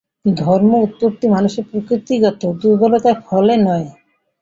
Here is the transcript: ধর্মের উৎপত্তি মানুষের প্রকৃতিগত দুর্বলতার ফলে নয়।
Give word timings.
ধর্মের 0.35 0.83
উৎপত্তি 0.85 1.25
মানুষের 1.27 1.65
প্রকৃতিগত 1.71 2.41
দুর্বলতার 2.61 3.17
ফলে 3.27 3.53
নয়। 3.59 3.87